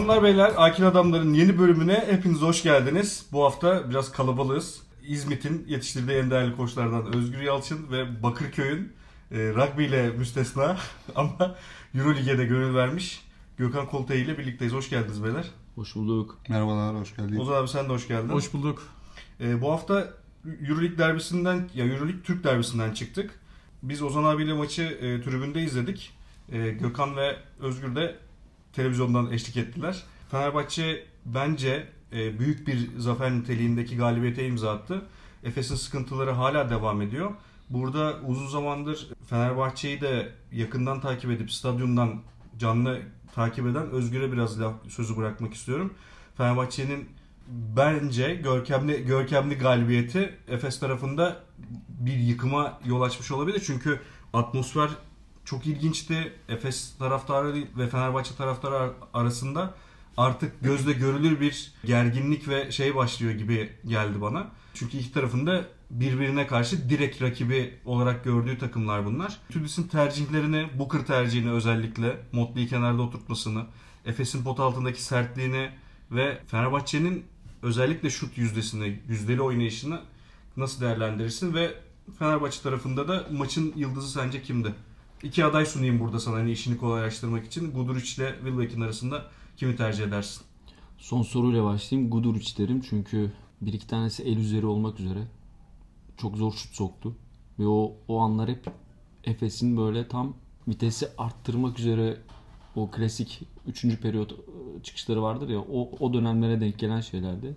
[0.00, 3.26] Hanımlar beyler Akil Adamların yeni bölümüne hepiniz hoş geldiniz.
[3.32, 4.82] Bu hafta biraz kalabalığız.
[5.06, 8.92] İzmit'in yetiştirdiği en değerli koçlardan Özgür Yalçın ve Bakırköy'ün
[9.30, 10.76] e, rugby ile müstesna
[11.14, 11.56] ama
[11.94, 13.24] Euroleague'e de gönül vermiş
[13.58, 14.74] Gökhan Koltay ile birlikteyiz.
[14.74, 15.50] Hoş geldiniz beyler.
[15.74, 16.38] Hoş bulduk.
[16.48, 17.40] Merhabalar, hoş geldiniz.
[17.40, 18.28] Ozan abi sen de hoş geldin.
[18.28, 18.82] Hoş bulduk.
[19.40, 20.14] E, bu hafta
[20.68, 23.30] Euroleague derbisinden ya Euroleague Türk derbisinden çıktık.
[23.82, 26.12] Biz Ozan abiyle maçı e, tribünde izledik.
[26.52, 28.16] E, Gökhan ve Özgür de
[28.72, 30.02] televizyondan eşlik ettiler.
[30.30, 35.02] Fenerbahçe bence e, büyük bir zafer niteliğindeki galibiyete imza attı.
[35.44, 37.30] Efes'in sıkıntıları hala devam ediyor.
[37.70, 42.20] Burada uzun zamandır Fenerbahçe'yi de yakından takip edip stadyumdan
[42.58, 43.00] canlı
[43.34, 45.94] takip eden Özgür'e biraz laf, sözü bırakmak istiyorum.
[46.36, 47.08] Fenerbahçe'nin
[47.48, 51.36] bence görkemli görkemli galibiyeti Efes tarafında
[51.88, 53.62] bir yıkıma yol açmış olabilir.
[53.66, 54.00] Çünkü
[54.32, 54.90] atmosfer
[55.44, 56.32] çok ilginçti.
[56.48, 59.74] Efes taraftarı ve Fenerbahçe taraftarı arasında
[60.16, 64.46] artık gözle görülür bir gerginlik ve şey başlıyor gibi geldi bana.
[64.74, 69.38] Çünkü iki tarafında birbirine karşı direkt rakibi olarak gördüğü takımlar bunlar.
[69.52, 73.66] Tudis'in tercihlerini, Booker tercihini özellikle Motley'i kenarda oturtmasını,
[74.04, 75.70] Efes'in pot altındaki sertliğini
[76.10, 77.24] ve Fenerbahçe'nin
[77.62, 80.00] özellikle şut yüzdesini, yüzdeli oynayışını
[80.56, 81.74] nasıl değerlendirirsin ve
[82.18, 84.74] Fenerbahçe tarafında da maçın yıldızı sence kimdi?
[85.22, 87.72] İki aday sunayım burada sana hani işini kolaylaştırmak için.
[87.72, 89.24] Guduric ile Wilbeck'in arasında
[89.56, 90.42] kimi tercih edersin?
[90.98, 92.10] Son soruyla başlayayım.
[92.10, 95.22] Guduric derim çünkü bir iki tanesi el üzeri olmak üzere
[96.16, 97.16] çok zor şut soktu.
[97.58, 98.66] Ve o, o anlar hep
[99.24, 100.34] Efes'in böyle tam
[100.68, 102.16] vitesi arttırmak üzere
[102.76, 104.00] o klasik 3.
[104.00, 104.34] periyot
[104.82, 107.56] çıkışları vardır ya o, o dönemlere denk gelen şeylerdi.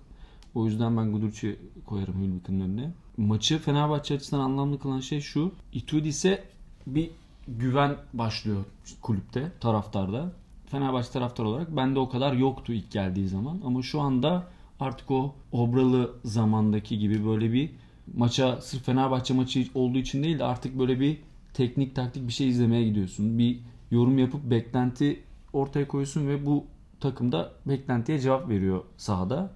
[0.56, 2.94] O yüzden ben Guduric'i koyarım Hülbük'ün önüne.
[3.18, 5.52] Maçı Fenerbahçe açısından anlamlı kılan şey şu.
[5.74, 6.44] Itudis'e
[6.88, 7.10] bir
[7.48, 8.66] güven başlıyor
[9.02, 10.32] kulüpte, taraftarda.
[10.66, 13.62] Fenerbahçe taraftar olarak bende o kadar yoktu ilk geldiği zaman.
[13.66, 14.48] Ama şu anda
[14.80, 17.72] artık o obralı zamandaki gibi böyle bir
[18.14, 21.18] maça sırf Fenerbahçe maçı olduğu için değil de artık böyle bir
[21.54, 23.38] teknik taktik bir şey izlemeye gidiyorsun.
[23.38, 23.60] Bir
[23.92, 25.24] yorum yapıp beklenti
[25.54, 26.66] ortaya koyuyorsun ve bu
[27.00, 29.52] takımda beklentiye cevap veriyor sahada.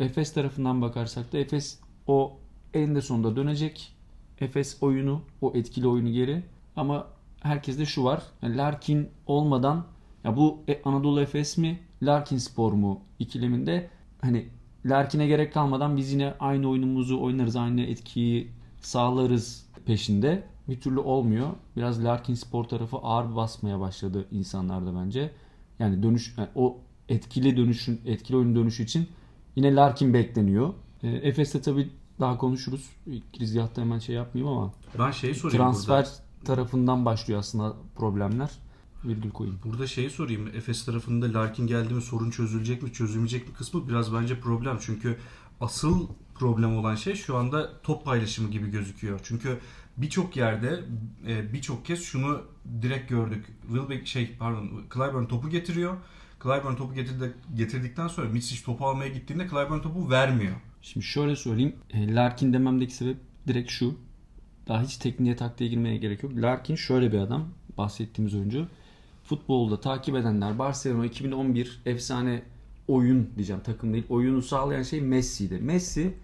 [0.00, 2.36] Efes tarafından bakarsak da Efes o
[2.74, 3.92] eninde sonunda dönecek.
[4.40, 6.42] Efes oyunu, o etkili oyunu geri.
[6.76, 7.06] Ama
[7.40, 8.22] herkeste şu var.
[8.42, 9.86] Yani Larkin olmadan
[10.24, 14.48] ya bu e, Anadolu Efes mi, Larkin Spor mu ikileminde hani
[14.86, 20.42] Larkin'e gerek kalmadan biz yine aynı oyunumuzu oynarız, aynı etkiyi sağlarız peşinde.
[20.68, 21.48] Bir türlü olmuyor.
[21.76, 25.30] Biraz Larkin Spor tarafı ağır basmaya başladı insanlarda bence.
[25.78, 29.08] Yani dönüş yani o etkili dönüşün, etkili oyun dönüşü için
[29.56, 30.74] yine Larkin bekleniyor.
[31.02, 31.88] E, Efes'te tabii
[32.20, 32.90] daha konuşuruz.
[33.06, 36.25] İlk girizgahta hemen şey yapmayayım ama ben şeyi sorayım transfer burada.
[36.46, 38.50] Tarafından başlıyor aslında problemler.
[39.04, 39.60] Virgül koyayım.
[39.64, 40.46] Burada şeyi sorayım.
[40.46, 44.78] Efes tarafında Larkin geldi mi sorun çözülecek mi çözülmeyecek mi kısmı biraz bence problem.
[44.80, 45.16] Çünkü
[45.60, 49.20] asıl problem olan şey şu anda top paylaşımı gibi gözüküyor.
[49.22, 49.58] Çünkü
[49.96, 50.84] birçok yerde
[51.26, 52.42] e, birçok kez şunu
[52.82, 53.46] direkt gördük.
[53.68, 55.96] Wilbeck şey pardon Clyburn topu getiriyor.
[56.42, 60.56] Clyburn topu getirdi, getirdikten sonra Mitsic topu almaya gittiğinde Clyburn topu vermiyor.
[60.82, 61.76] Şimdi şöyle söyleyeyim.
[61.90, 63.16] E, Larkin dememdeki sebep
[63.48, 63.94] direkt şu.
[64.68, 66.32] Daha hiç tekniğe taktiğe girmeye gerek yok.
[66.36, 67.44] Larkin şöyle bir adam.
[67.78, 68.66] Bahsettiğimiz oyuncu.
[69.24, 72.42] Futbolda takip edenler Barcelona 2011 efsane
[72.88, 74.04] oyun diyeceğim takım değil.
[74.08, 75.58] Oyunu sağlayan şey Messi'ydi.
[75.58, 76.14] Messi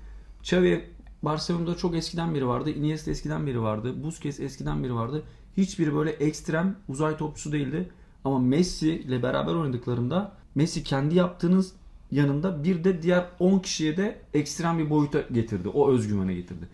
[0.42, 0.84] Xavi
[1.22, 2.70] Barcelona'da çok eskiden biri vardı.
[2.70, 4.04] Iniesta eskiden biri vardı.
[4.04, 5.22] Busquets eskiden biri vardı.
[5.56, 7.88] Hiçbiri böyle ekstrem uzay topçusu değildi.
[8.24, 11.72] Ama Messi ile beraber oynadıklarında Messi kendi yaptığınız
[12.10, 15.69] yanında bir de diğer 10 kişiye de ekstrem bir boyuta getirdi.
[15.69, 16.69] O özgüvene getirdi.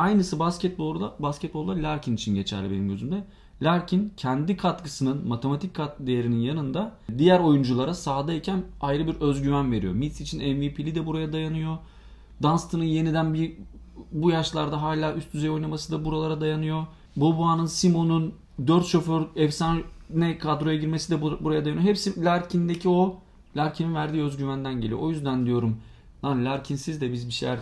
[0.00, 3.24] Aynısı basketbolda, basketbolda Larkin için geçerli benim gözümde.
[3.62, 9.94] Larkin kendi katkısının matematik kat değerinin yanında diğer oyunculara sahadayken ayrı bir özgüven veriyor.
[9.94, 11.78] Mitch için MVP'li de buraya dayanıyor.
[12.42, 13.52] Dunstan'ın yeniden bir
[14.12, 16.86] bu yaşlarda hala üst düzey oynaması da buralara dayanıyor.
[17.16, 18.34] Boboa'nın, Simon'un
[18.66, 21.84] 4 şoför efsane kadroya girmesi de buraya dayanıyor.
[21.88, 23.16] Hepsi Larkin'deki o
[23.56, 25.00] Larkin'in verdiği özgüvenden geliyor.
[25.00, 25.76] O yüzden diyorum
[26.24, 27.58] lan Larkin'siz de biz bir şeyler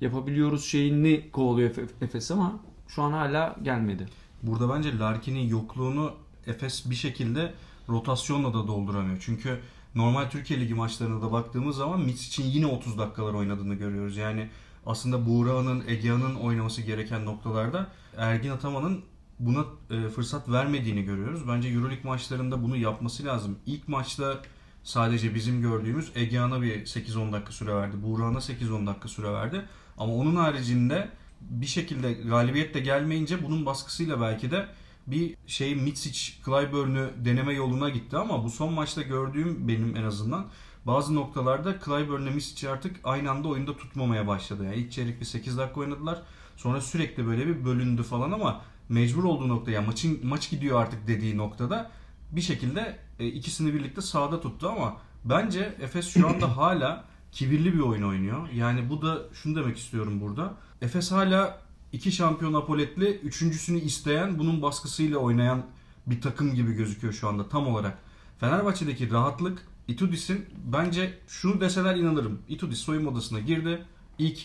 [0.00, 1.70] yapabiliyoruz şeyini kovalıyor
[2.00, 4.06] Efes ama şu an hala gelmedi.
[4.42, 6.12] Burada bence Larkin'in yokluğunu
[6.46, 7.54] Efes bir şekilde
[7.88, 9.18] rotasyonla da dolduramıyor.
[9.20, 9.60] Çünkü
[9.94, 14.16] normal Türkiye Ligi maçlarına da baktığımız zaman Mitch için yine 30 dakikalar oynadığını görüyoruz.
[14.16, 14.48] Yani
[14.86, 19.04] aslında Buğra'nın, Egea'nın oynaması gereken noktalarda Ergin Ataman'ın
[19.38, 21.48] buna e, fırsat vermediğini görüyoruz.
[21.48, 23.58] Bence Euroleague maçlarında bunu yapması lazım.
[23.66, 24.42] İlk maçta
[24.82, 27.96] sadece bizim gördüğümüz Egea'na bir 8-10 dakika süre verdi.
[28.02, 29.64] Buğra'na 8-10 dakika süre verdi.
[29.98, 31.08] Ama onun haricinde
[31.40, 34.66] bir şekilde galibiyet de gelmeyince bunun baskısıyla belki de
[35.06, 40.46] bir şey Mitsic, Clyburn'u deneme yoluna gitti ama bu son maçta gördüğüm benim en azından
[40.86, 44.64] bazı noktalarda Clyburn ile Misic'i artık aynı anda oyunda tutmamaya başladı.
[44.64, 46.22] Yani ilk çeyrek bir 8 dakika oynadılar.
[46.56, 51.06] Sonra sürekli böyle bir bölündü falan ama mecbur olduğu nokta yani maçın maç gidiyor artık
[51.06, 51.90] dediği noktada
[52.30, 57.80] bir şekilde e, ikisini birlikte sahada tuttu ama bence Efes şu anda hala kibirli bir
[57.80, 58.48] oyun oynuyor.
[58.48, 60.54] Yani bu da şunu demek istiyorum burada.
[60.82, 61.58] Efes hala
[61.92, 65.66] iki şampiyon apoletli, üçüncüsünü isteyen, bunun baskısıyla oynayan
[66.06, 67.98] bir takım gibi gözüküyor şu anda tam olarak.
[68.40, 72.38] Fenerbahçe'deki rahatlık Itudis'in bence şunu deseler inanırım.
[72.48, 73.84] Itudis soyunma odasına girdi.
[74.18, 74.38] ilk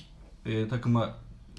[0.46, 1.16] e, takıma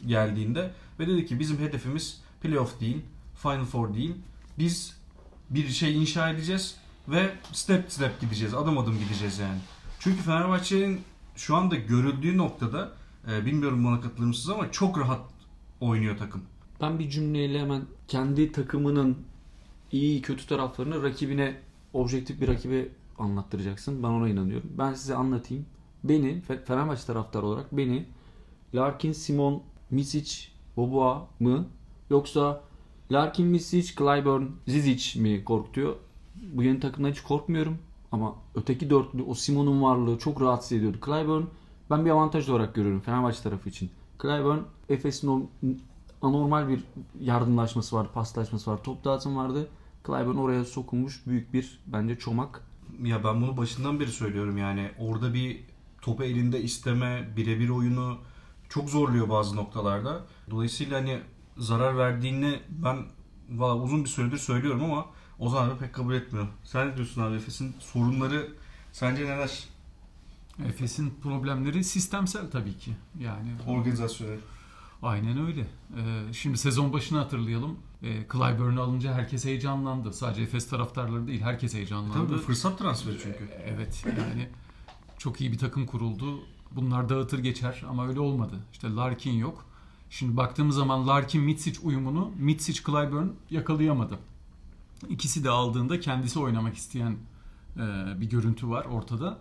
[0.07, 3.03] geldiğinde ve dedi ki bizim hedefimiz playoff değil,
[3.43, 4.15] Final Four değil.
[4.59, 4.97] Biz
[5.51, 6.77] bir şey inşa edeceğiz
[7.09, 8.55] ve step step gideceğiz.
[8.55, 9.59] Adım adım gideceğiz yani.
[10.01, 11.01] Çünkü Fenerbahçe'nin
[11.41, 12.93] şu anda görüldüğü noktada
[13.31, 15.21] e, bilmiyorum bana katılır mısınız ama çok rahat
[15.81, 16.43] oynuyor takım.
[16.81, 19.19] Ben bir cümleyle hemen kendi takımının
[19.93, 21.57] iyi kötü taraflarını rakibine
[21.93, 22.89] objektif bir rakibe
[23.19, 24.03] anlattıracaksın.
[24.03, 24.71] Ben ona inanıyorum.
[24.79, 25.67] Ben size anlatayım.
[26.05, 28.07] Beni Fenerbahçe taraftarı olarak beni
[28.75, 31.67] Larkin, Simon, Misic, Boboa mı
[32.11, 32.61] yoksa
[33.13, 35.97] Larkin, Misic, Clyburn, Zizic mi korkutuyor?
[36.53, 37.79] Bu yeni takımdan hiç korkmuyorum.
[38.13, 40.99] Ama öteki dörtlü o Simon'un varlığı çok rahatsız ediyordu.
[41.05, 41.43] Clyburn
[41.91, 43.91] ben bir avantaj olarak görüyorum Fenerbahçe tarafı için.
[44.23, 44.59] Clyburn
[44.89, 45.51] Efes'in
[46.23, 46.85] anormal bir
[47.21, 49.69] yardımlaşması var, paslaşması var, top dağıtım vardı.
[50.07, 52.65] Clyburn oraya sokulmuş büyük bir bence çomak.
[53.03, 55.65] Ya ben bunu başından beri söylüyorum yani orada bir
[56.03, 58.19] topu elinde isteme, birebir oyunu
[58.69, 60.21] çok zorluyor bazı noktalarda.
[60.51, 61.21] Dolayısıyla hani
[61.57, 62.97] zarar verdiğini ben
[63.51, 65.07] valla uzun bir süredir söylüyorum ama
[65.41, 66.49] Ozan abi pek kabul etmiyor.
[66.65, 68.49] Sen ne diyorsun abi Efes'in sorunları
[68.93, 69.65] sence neler?
[70.67, 72.97] Efes'in problemleri sistemsel tabii ki.
[73.21, 74.37] Yani organizasyonu.
[75.03, 75.61] Aynen öyle.
[75.61, 77.79] Ee, şimdi sezon başını hatırlayalım.
[78.03, 80.13] Ee, Clyburn'u alınca herkes heyecanlandı.
[80.13, 82.29] Sadece Efes taraftarları değil, herkes heyecanlandı.
[82.29, 83.45] Tabii fırsat transferi çünkü.
[83.45, 84.49] Ee, evet yani
[85.19, 86.41] çok iyi bir takım kuruldu.
[86.73, 88.55] Bunlar dağıtır geçer ama öyle olmadı.
[88.73, 89.65] İşte Larkin yok.
[90.11, 94.19] Şimdi baktığımız zaman Larkin Mitsic uyumunu Mitsic Clyburn yakalayamadı.
[95.09, 97.17] İkisi de aldığında kendisi oynamak isteyen
[97.77, 97.81] e,
[98.21, 99.39] bir görüntü var ortada.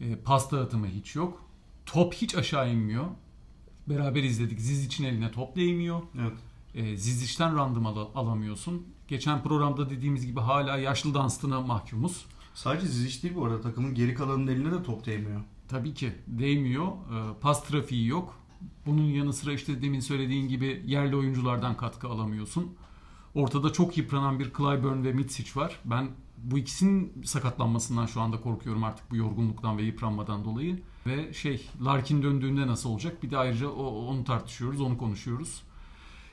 [0.00, 1.42] E, pas dağıtımı hiç yok.
[1.86, 3.04] Top hiç aşağı inmiyor.
[3.86, 4.60] Beraber izledik.
[4.60, 6.02] Zizic'in eline top değmiyor.
[6.20, 6.32] Evet.
[6.74, 8.86] E, Zizic'ten random al- alamıyorsun.
[9.08, 12.26] Geçen programda dediğimiz gibi hala yaşlı Dunstan'a mahkumuz.
[12.54, 13.60] Sadece Zizic değil bu arada.
[13.60, 15.40] Takımın geri kalanının eline de top değmiyor.
[15.68, 16.86] Tabii ki değmiyor.
[16.86, 18.38] E, pas trafiği yok.
[18.86, 22.74] Bunun yanı sıra işte demin söylediğin gibi yerli oyunculardan katkı alamıyorsun.
[23.38, 25.80] Ortada çok yıpranan bir Clyburn ve Mitsic var.
[25.84, 30.82] Ben bu ikisinin sakatlanmasından şu anda korkuyorum artık bu yorgunluktan ve yıpranmadan dolayı.
[31.06, 33.22] Ve şey Larkin döndüğünde nasıl olacak?
[33.22, 35.62] Bir de ayrıca o, onu tartışıyoruz, onu konuşuyoruz.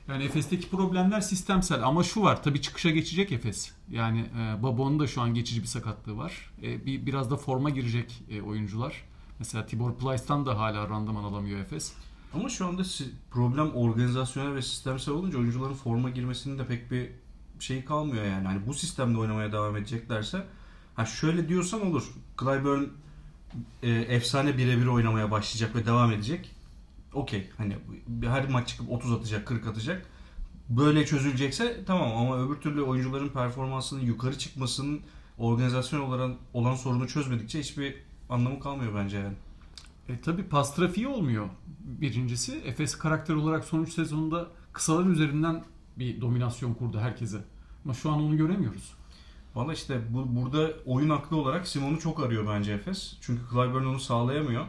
[0.08, 3.72] Yani Efes'teki problemler sistemsel ama şu var tabii çıkışa geçecek Efes.
[3.90, 6.50] Yani e, Babon'un da şu an geçici bir sakatlığı var.
[6.62, 9.04] E, bir biraz da forma girecek e, oyuncular.
[9.38, 11.92] Mesela Tibor Plyce'tan da hala randıman alamıyor Efes.
[12.34, 12.82] Ama şu anda
[13.30, 17.10] problem organizasyonel ve sistemsel olunca oyuncuların forma girmesinin de pek bir
[17.60, 18.46] şey kalmıyor yani.
[18.46, 20.44] Hani bu sistemde oynamaya devam edeceklerse
[20.94, 22.12] ha şöyle diyorsan olur.
[22.40, 22.84] Clyburn
[23.82, 26.50] e, efsane birebir oynamaya başlayacak ve devam edecek.
[27.14, 27.50] Okey.
[27.56, 27.76] Hani
[28.22, 30.06] her maç çıkıp 30 atacak, 40 atacak.
[30.68, 35.00] Böyle çözülecekse tamam ama öbür türlü oyuncuların performansının yukarı çıkmasının
[35.38, 37.94] organizasyon olarak olan sorunu çözmedikçe hiçbir
[38.28, 39.34] anlamı kalmıyor bence yani.
[40.08, 41.48] E, tabii pas trafiği olmuyor
[41.80, 42.62] birincisi.
[42.64, 45.64] Efes karakter olarak son 3 sezonunda kısalar üzerinden
[45.98, 47.38] bir dominasyon kurdu herkese.
[47.84, 48.92] Ama şu an onu göremiyoruz.
[49.54, 53.16] Valla işte bu, burada oyun aklı olarak Simon'u çok arıyor bence Efes.
[53.20, 54.66] Çünkü Clyburn onu sağlayamıyor.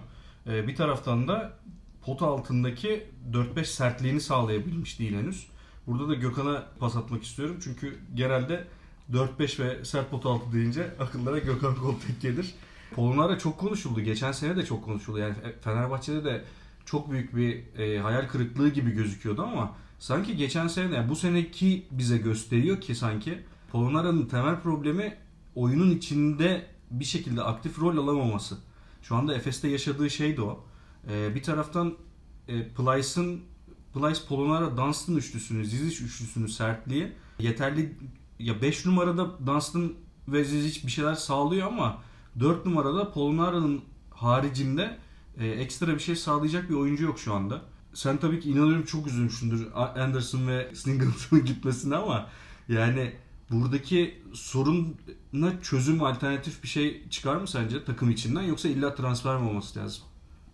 [0.47, 1.53] Ee, bir taraftan da
[2.01, 5.47] pot altındaki 4-5 sertliğini sağlayabilmiş değil henüz.
[5.87, 7.57] Burada da Gökhan'a pas atmak istiyorum.
[7.63, 8.67] Çünkü genelde
[9.11, 12.55] 4-5 ve sert pot altı deyince akıllara Gökhan Koltek gelir.
[12.95, 14.01] Polonara çok konuşuldu.
[14.01, 15.17] Geçen sene de çok konuşuldu.
[15.17, 16.43] Yani Fenerbahçe'de de
[16.85, 21.85] çok büyük bir e, hayal kırıklığı gibi gözüküyordu ama sanki geçen sene yani bu seneki
[21.91, 25.17] bize gösteriyor ki sanki Polonara'nın temel problemi
[25.55, 28.57] oyunun içinde bir şekilde aktif rol alamaması.
[29.01, 30.63] Şu anda Efes'te yaşadığı şey de o.
[31.11, 31.93] E, bir taraftan
[32.47, 33.41] e, Plyce'ın
[33.93, 37.95] Plyce Polonara Dunstan üçlüsünü, Zizic üçlüsünü sertliği yeterli
[38.39, 39.93] ya 5 numarada Dunstan
[40.27, 42.01] ve Zizic bir şeyler sağlıyor ama
[42.39, 44.97] 4 numarada Polonara'nın haricinde
[45.39, 47.61] e, ekstra bir şey sağlayacak bir oyuncu yok şu anda.
[47.93, 52.29] Sen tabii ki inanıyorum çok üzülmüşsündür Anderson ve Singleton'ın gitmesine ama
[52.69, 53.13] yani
[53.51, 59.49] buradaki soruna çözüm alternatif bir şey çıkar mı sence takım içinden yoksa illa transfer mi
[59.49, 60.03] olması lazım?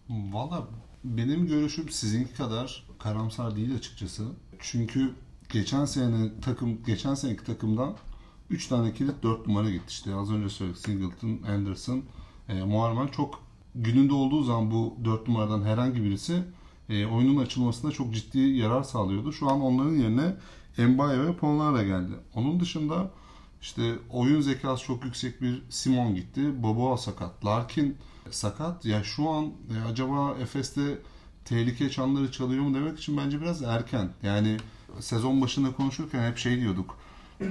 [0.10, 0.68] Valla
[1.04, 4.24] benim görüşüm sizinki kadar karamsar değil açıkçası.
[4.60, 5.14] Çünkü
[5.50, 7.96] geçen sene takım geçen seneki takımdan
[8.54, 10.16] 3 tane kilit 4 numara gitti işte.
[10.16, 12.04] Az önce söyledik Singleton, Anderson,
[12.50, 13.44] e, Muharman çok
[13.76, 16.44] gününde olduğu zaman bu 4 numaradan herhangi birisi
[16.90, 19.34] e, oyunun açılmasında çok ciddi yarar sağlıyordu.
[19.34, 20.36] Şu an onların yerine
[20.78, 22.12] Mbaye ve Polnara geldi.
[22.36, 23.12] Onun dışında
[23.62, 26.64] işte oyun zekası çok yüksek bir Simon gitti.
[26.64, 27.46] Boboa sakat.
[27.46, 27.98] Larkin
[28.32, 28.86] sakat.
[28.86, 30.98] Ya şu an e, acaba Efes'te
[31.46, 34.10] tehlike çanları çalıyor mu demek için bence biraz erken.
[34.24, 34.58] Yani
[35.00, 36.98] sezon başında konuşurken hep şey diyorduk.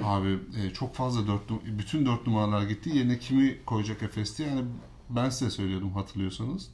[0.05, 1.43] Abi e, çok fazla dört,
[1.79, 2.91] bütün dört numaralar gitti.
[2.91, 4.45] Yerine kimi koyacak Efes'te?
[4.45, 4.65] Yani
[5.11, 6.69] ben size söylüyordum hatırlıyorsanız.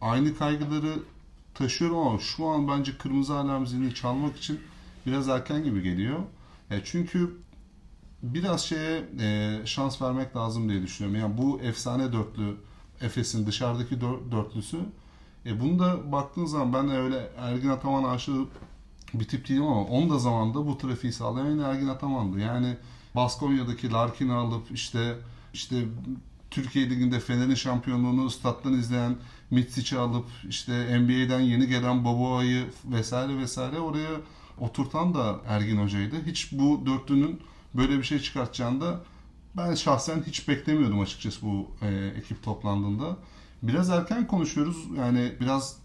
[0.00, 0.94] Aynı kaygıları
[1.54, 4.60] taşıyorum ama şu an bence kırmızı alarm zilini çalmak için
[5.06, 6.18] biraz erken gibi geliyor.
[6.70, 7.36] E, çünkü
[8.22, 11.20] biraz şeye e, şans vermek lazım diye düşünüyorum.
[11.20, 12.56] Yani bu efsane dörtlü
[13.00, 14.78] Efes'in dışarıdaki dör, dörtlüsü
[15.46, 18.46] e, bunu da baktığın zaman ben de öyle Ergin Ataman aşığı
[19.20, 22.40] bir tip değilim ama onun da zamanda bu trafiği sağlayan Ergin Ataman'dı.
[22.40, 22.76] Yani
[23.14, 25.14] Baskonya'daki Larkin'i alıp işte
[25.52, 25.84] işte
[26.50, 29.16] Türkiye Ligi'nde Fener'in şampiyonluğunu stat'tan izleyen
[29.50, 34.10] Mitsic'i alıp işte NBA'den yeni gelen Boboa'yı vesaire vesaire oraya
[34.60, 36.16] oturtan da Ergin Hoca'ydı.
[36.26, 37.40] Hiç bu dörtlünün
[37.74, 39.00] böyle bir şey çıkartacağını da
[39.56, 43.16] ben şahsen hiç beklemiyordum açıkçası bu e, ekip toplandığında.
[43.62, 44.76] Biraz erken konuşuyoruz.
[44.98, 45.76] Yani biraz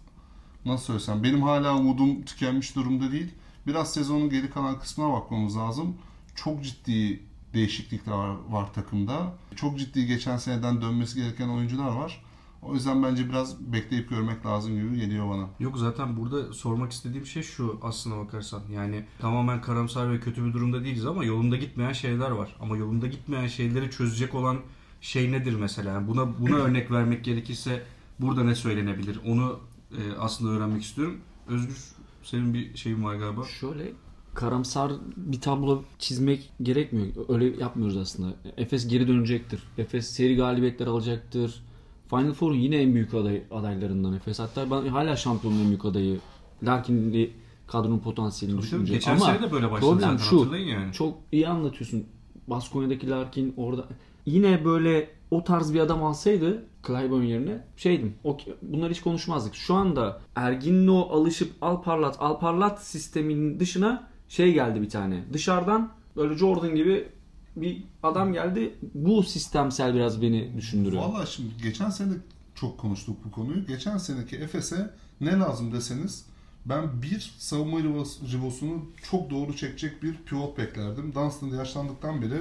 [0.64, 3.34] nasıl söylesem benim hala umudum tükenmiş durumda değil.
[3.66, 5.96] Biraz sezonun geri kalan kısmına bakmamız lazım.
[6.34, 7.22] Çok ciddi
[7.54, 9.34] değişiklikler var, var takımda.
[9.56, 12.22] Çok ciddi geçen seneden dönmesi gereken oyuncular var.
[12.62, 15.46] O yüzden bence biraz bekleyip görmek lazım gibi geliyor bana.
[15.60, 18.62] Yok zaten burada sormak istediğim şey şu aslına bakarsan.
[18.72, 22.56] Yani tamamen karamsar ve kötü bir durumda değiliz ama yolunda gitmeyen şeyler var.
[22.60, 24.58] Ama yolunda gitmeyen şeyleri çözecek olan
[25.00, 25.90] şey nedir mesela?
[25.90, 27.82] Yani buna buna örnek vermek gerekirse
[28.18, 29.20] burada ne söylenebilir?
[29.26, 29.60] Onu
[29.92, 31.20] e, aslında öğrenmek istiyorum.
[31.48, 31.78] Özgür
[32.22, 33.44] senin bir şeyin var galiba.
[33.44, 33.92] Şöyle
[34.34, 37.06] karamsar bir tablo çizmek gerekmiyor.
[37.28, 38.34] Öyle yapmıyoruz aslında.
[38.56, 39.62] Efes geri dönecektir.
[39.78, 41.62] Efes seri galibiyetler alacaktır.
[42.10, 44.38] Final Four'un yine en büyük aday, adaylarından Efes.
[44.38, 46.20] Hatta ben hala şampiyonluğun en büyük adayı.
[46.62, 47.32] Larkin'li
[47.66, 48.92] kadronun potansiyelini düşününce.
[48.92, 50.56] Geçen Ama sene de böyle başladı problem zaten şu.
[50.56, 50.92] yani.
[50.92, 52.04] Çok iyi anlatıyorsun.
[52.46, 53.88] Baskonya'daki Larkin orada.
[54.26, 58.14] Yine böyle o tarz bir adam alsaydı Clyburn yerine şeydim.
[58.24, 59.54] O, bunları hiç konuşmazdık.
[59.54, 65.24] Şu anda Ergin'le o alışıp al parlat al parlat sisteminin dışına şey geldi bir tane.
[65.32, 67.08] Dışarıdan böyle Jordan gibi
[67.56, 68.74] bir adam geldi.
[68.94, 71.02] Bu sistemsel biraz beni düşündürüyor.
[71.02, 72.12] Valla şimdi geçen sene
[72.54, 73.66] çok konuştuk bu konuyu.
[73.66, 76.24] Geçen seneki Efes'e ne lazım deseniz
[76.66, 81.14] ben bir savunma rivos- rivosunu çok doğru çekecek bir pivot beklerdim.
[81.14, 82.40] Dunstan yaşlandıktan beri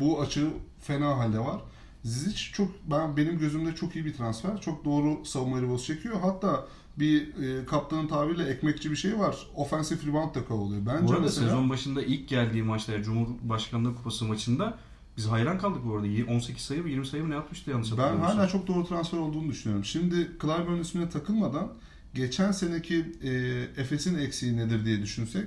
[0.00, 0.50] bu açığı
[0.80, 1.60] fena halde var.
[2.04, 4.60] Zizic çok ben benim gözümde çok iyi bir transfer.
[4.60, 6.20] Çok doğru savunma rivosu çekiyor.
[6.20, 6.66] Hatta
[6.98, 9.36] bir e, kaptanın tabiriyle ekmekçi bir şey var.
[9.54, 10.86] Offensive rebound da kovalıyor.
[10.86, 14.78] Bence Bu arada mesela sezon başında ilk geldiği maçta Cumhurbaşkanlığı Kupası maçında
[15.16, 16.06] biz hayran kaldık bu arada.
[16.32, 18.38] 18 sayı mı 20 sayı mı ne atmıştı yanlış Ben hatırlamıyorsam.
[18.38, 19.84] hala çok doğru transfer olduğunu düşünüyorum.
[19.84, 21.72] Şimdi Clyburn ismine takılmadan
[22.14, 23.30] geçen seneki e,
[23.80, 25.46] Efes'in eksiği nedir diye düşünsek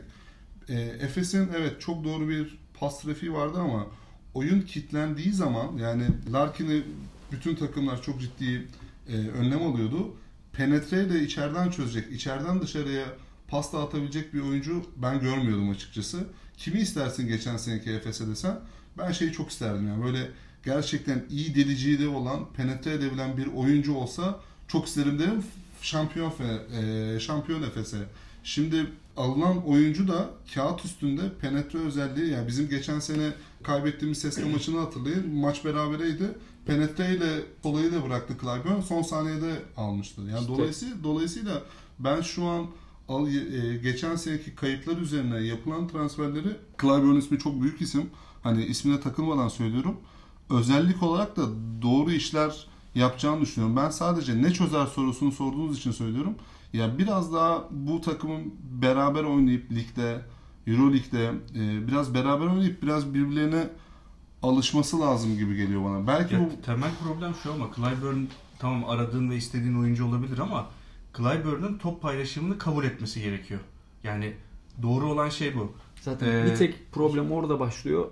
[0.70, 3.88] e, Efes'in evet çok doğru bir pas trafiği vardı ama
[4.34, 6.84] oyun kitlendiği zaman yani Larkin'i
[7.32, 8.68] bütün takımlar çok ciddi
[9.10, 10.16] e, önlem alıyordu.
[10.54, 13.06] Penetreyle içeriden çözecek, içeriden dışarıya
[13.48, 16.28] pas atabilecek bir oyuncu ben görmüyordum açıkçası.
[16.58, 18.60] Kimi istersin geçen seneki Efes'e desen
[18.98, 20.32] ben şeyi çok isterdim yani böyle
[20.66, 25.44] gerçekten iyi deliciliği olan, penetre edebilen bir oyuncu olsa çok isterim derim
[25.82, 26.34] şampiyon
[26.82, 27.98] e, şampiyon Efes'e.
[28.44, 28.86] Şimdi
[29.18, 35.36] alınan oyuncu da kağıt üstünde penetre özelliği yani bizim geçen sene kaybettiğimiz Seska maçını hatırlayın.
[35.36, 36.38] Maç berabereydi.
[36.66, 37.28] Penetreyle
[37.64, 38.82] kolayı da bıraktı Clyburn.
[38.82, 40.22] Son saniyede almıştı.
[40.22, 41.62] Yani İşte- dolayısıyla dolayısıyla
[42.00, 42.66] ben şu an
[43.10, 48.10] al, e, geçen seneki kayıplar üzerine yapılan transferleri Clyburn ismi çok büyük isim.
[48.44, 49.96] Hani ismine takılmadan söylüyorum.
[50.50, 51.42] Özellik olarak da
[51.82, 53.78] doğru işler yapacağını düşünüyorum.
[53.78, 56.36] Ben sadece ne çözer sorusunu sorduğunuz için söylüyorum.
[56.74, 60.22] Ya biraz daha bu takımın beraber oynayıp ligde,
[60.68, 63.70] Euro Lig'de e, biraz beraber oynayıp biraz birbirlerine
[64.44, 66.08] alışması lazım gibi geliyor bana.
[66.08, 68.24] Belki Ya, bu temel problem şu ama Clyburn
[68.60, 70.68] tamam aradığın ve istediğin oyuncu olabilir ama
[71.18, 73.60] Clyburn'un top paylaşımını kabul etmesi gerekiyor.
[74.04, 74.34] Yani
[74.82, 75.72] doğru olan şey bu.
[76.02, 78.12] Zaten Ee, bir tek problem orada başlıyor.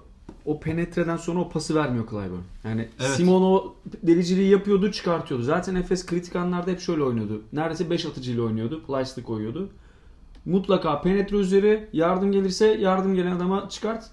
[0.50, 2.42] O penetreden sonra o pası vermiyor Clyburn.
[2.64, 3.10] Yani Evet.
[3.12, 5.44] Simon o deliciliği yapıyordu, çıkartıyordu.
[5.44, 7.42] Zaten Efes kritik anlarda hep şöyle oynuyordu.
[7.54, 8.84] Neredeyse 5 atıcıyla oynuyordu.
[8.88, 9.70] Plastik koyuyordu.
[10.46, 14.04] Mutlaka penetre üzeri yardım gelirse yardım gelen adama çıkart.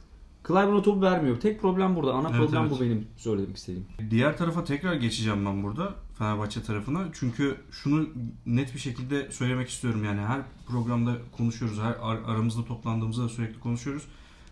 [0.49, 1.41] Clyburn o topu vermiyor.
[1.41, 2.13] Tek problem burada.
[2.13, 2.71] Ana Evet, problem evet.
[2.71, 3.87] bu benim söylemek istediğim.
[4.11, 5.95] Diğer tarafa tekrar geçeceğim ben burada.
[6.19, 7.05] Fenerbahçe tarafına.
[7.13, 8.09] Çünkü şunu
[8.47, 10.05] net bir şekilde söylemek istiyorum.
[10.05, 11.79] Yani her programda konuşuyoruz.
[11.81, 14.03] Her ar- aramızda toplandığımızda da sürekli konuşuyoruz.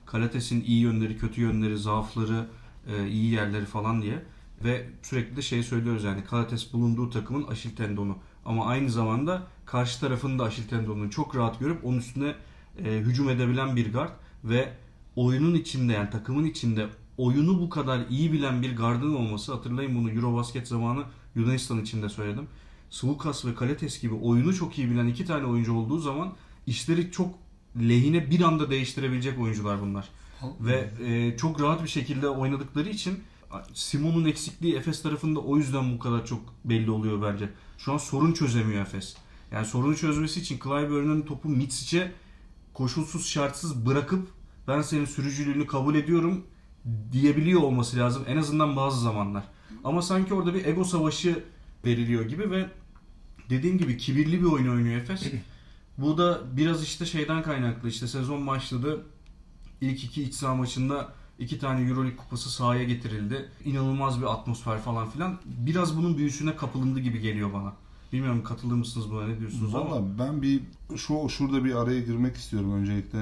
[0.06, 2.46] Kalates'in iyi yönleri, kötü yönleri, zaafları,
[2.86, 4.22] e, iyi yerleri falan diye.
[4.64, 8.16] Ve sürekli de şey söylüyoruz yani Kalates bulunduğu takımın aşil tendonu.
[8.44, 12.34] Ama aynı zamanda karşı tarafın da aşil tendonunu çok rahat görüp onun üstüne
[12.84, 14.10] e, hücum edebilen bir guard
[14.44, 14.72] ve
[15.16, 20.10] oyunun içinde yani takımın içinde oyunu bu kadar iyi bilen bir gardın olması hatırlayın bunu
[20.10, 22.46] Eurobasket zamanı Yunanistan için de söyledim.
[22.90, 26.32] Sulukas ve Kalates gibi oyunu çok iyi bilen iki tane oyuncu olduğu zaman
[26.66, 27.34] işleri çok
[27.76, 30.08] lehine bir anda değiştirebilecek oyuncular bunlar.
[30.60, 33.18] Ve e, çok rahat bir şekilde oynadıkları için
[33.74, 37.48] Simon'un eksikliği Efes tarafında o yüzden bu kadar çok belli oluyor bence.
[37.78, 39.16] Şu an sorun çözemiyor Efes.
[39.52, 42.12] Yani sorunu çözmesi için Clyburn'un topu Mitsic'e
[42.74, 44.28] koşulsuz şartsız bırakıp
[44.68, 46.44] ben senin sürücülüğünü kabul ediyorum
[47.12, 49.44] diyebiliyor olması lazım en azından bazı zamanlar.
[49.84, 51.44] Ama sanki orada bir ego savaşı
[51.84, 52.66] veriliyor gibi ve
[53.50, 55.22] dediğim gibi kibirli bir oyun oynuyor Efes.
[55.98, 57.88] Bu da biraz işte şeyden kaynaklı.
[57.88, 59.06] İşte sezon başladı.
[59.80, 63.48] İlk iki iç saha maçında iki tane Euroleague kupası sahaya getirildi.
[63.64, 65.38] İnanılmaz bir atmosfer falan filan.
[65.44, 67.72] Biraz bunun büyüsüne kapılındı gibi geliyor bana.
[68.12, 69.90] Bilmiyorum katılır mısınız buna ne diyorsunuz ama.
[69.90, 70.60] Valla ben bir
[70.96, 73.18] şu şurada bir araya girmek istiyorum öncelikle.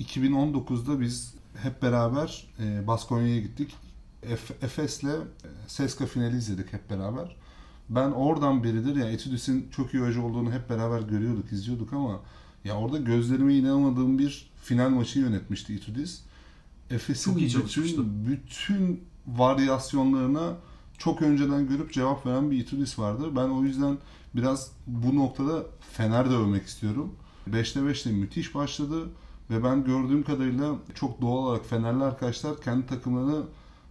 [0.00, 3.74] 2019'da biz hep beraber e, Baskonya'ya gittik.
[4.22, 5.24] Ef- Efes'le e,
[5.66, 7.36] Seska finali izledik hep beraber.
[7.90, 12.20] Ben oradan beridir ya Etudis'in çok iyi hoca olduğunu hep beraber görüyorduk, izliyorduk ama
[12.64, 16.22] ya orada gözlerime inanmadığım bir final maçı yönetmişti Etudis.
[16.90, 20.56] Efes'in bütün, bütün varyasyonlarına
[20.98, 23.36] çok önceden görüp cevap veren bir Itudis vardı.
[23.36, 23.98] Ben o yüzden
[24.34, 27.14] biraz bu noktada Fener de övmek istiyorum.
[27.50, 29.08] 5'te 5'te müthiş başladı
[29.50, 33.42] ve ben gördüğüm kadarıyla çok doğal olarak Fenerli arkadaşlar kendi takımlarını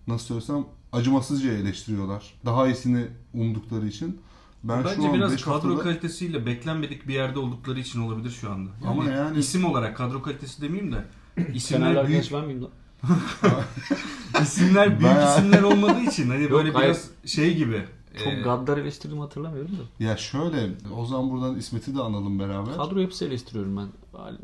[0.07, 2.33] nasıl söylesem acımasızca eleştiriyorlar.
[2.45, 4.21] Daha iyisini umdukları için.
[4.63, 8.51] Ben Bence şu an biraz kadro haftada- kalitesiyle beklenmedik bir yerde oldukları için olabilir şu
[8.51, 8.69] anda.
[8.87, 11.05] Ama Yani, yani- isim olarak kadro kalitesi demeyeyim de
[11.53, 12.69] isimler büyük ben miyim lan?
[14.41, 16.87] isimler büyük Bayağı- isimler olmadığı için hani böyle hayır.
[16.87, 17.85] biraz şey gibi.
[18.23, 20.03] Çok e, gaddar eleştirdiğimi hatırlamıyorum da.
[20.03, 22.75] Ya şöyle o zaman buradan İsmet'i de analım beraber.
[22.75, 23.87] Kadro yapısı eleştiriyorum ben.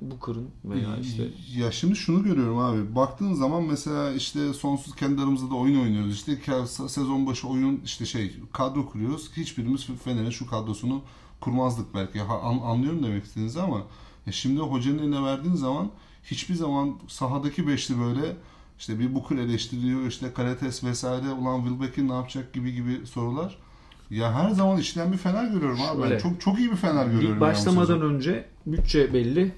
[0.01, 2.95] Bu kırın veya işte Ya şimdi şunu görüyorum abi.
[2.95, 6.13] Baktığın zaman mesela işte sonsuz kendi aramızda da oyun oynuyoruz.
[6.13, 6.39] İşte
[6.87, 9.31] sezon başı oyun işte şey kadro kuruyoruz.
[9.37, 11.01] Hiçbirimiz Fener'in şu kadrosunu
[11.41, 12.19] kurmazdık belki.
[12.19, 13.77] Ha, an- anlıyorum demek istediğinizi ama
[14.25, 15.89] ya şimdi hocanın eline verdiğin zaman
[16.23, 18.37] hiçbir zaman sahadaki beşli böyle
[18.79, 23.57] işte bir Booker eleştiriyor işte Karates vesaire ulan Wilbeck'in ne yapacak gibi gibi sorular.
[24.13, 26.01] Ya her zaman işleyen bir Fener görüyorum abi.
[26.01, 26.19] Ben Şöyle.
[26.19, 27.27] çok çok iyi bir Fener görüyorum.
[27.27, 28.01] yani bu başlamadan sezon.
[28.01, 29.51] önce bütçe belli.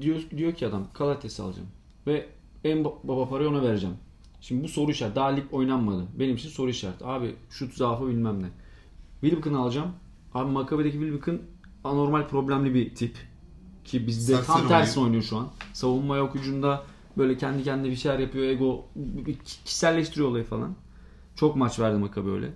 [0.00, 1.68] Diyor, diyor ki adam Kalates'i alacağım.
[2.06, 2.26] Ve
[2.64, 3.96] en ba- baba parayı ona vereceğim.
[4.40, 5.16] Şimdi bu soru işareti.
[5.16, 6.06] Daha lig oynanmadı.
[6.18, 7.04] Benim için soru işareti.
[7.04, 8.46] Abi şut zaafı bilmem ne.
[9.20, 9.90] Wilbeck'ını alacağım.
[10.34, 11.42] Abi Makabe'deki Wilbeck'ın
[11.84, 13.16] anormal problemli bir tip.
[13.84, 15.48] Ki bizde tam tersi oynuyor şu an.
[15.72, 16.82] Savunma yok hücumda.
[17.18, 18.44] Böyle kendi kendine bir şeyler yapıyor.
[18.44, 18.84] Ego
[19.44, 20.74] kişiselleştiriyor olayı falan.
[21.36, 22.50] Çok maç verdi Makabe öyle.